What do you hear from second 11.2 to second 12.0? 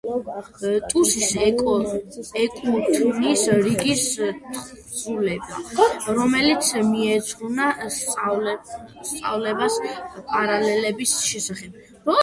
შესახებ.